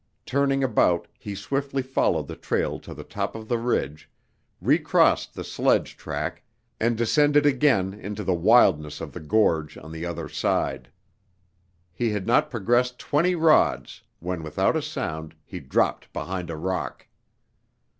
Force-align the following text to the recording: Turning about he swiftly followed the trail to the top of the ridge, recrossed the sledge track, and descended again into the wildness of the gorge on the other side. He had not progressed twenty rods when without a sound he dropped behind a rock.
Turning 0.25 0.63
about 0.63 1.07
he 1.19 1.35
swiftly 1.35 1.83
followed 1.83 2.27
the 2.27 2.35
trail 2.35 2.79
to 2.79 2.91
the 2.91 3.03
top 3.03 3.35
of 3.35 3.47
the 3.47 3.59
ridge, 3.59 4.09
recrossed 4.59 5.35
the 5.35 5.43
sledge 5.43 5.95
track, 5.95 6.41
and 6.79 6.97
descended 6.97 7.45
again 7.45 7.93
into 7.93 8.23
the 8.23 8.33
wildness 8.33 8.99
of 8.99 9.11
the 9.13 9.19
gorge 9.19 9.77
on 9.77 9.91
the 9.91 10.03
other 10.03 10.27
side. 10.27 10.89
He 11.93 12.09
had 12.09 12.25
not 12.25 12.49
progressed 12.49 12.97
twenty 12.97 13.35
rods 13.35 14.01
when 14.17 14.41
without 14.41 14.75
a 14.75 14.81
sound 14.81 15.35
he 15.45 15.59
dropped 15.59 16.11
behind 16.11 16.49
a 16.49 16.57
rock. 16.57 17.05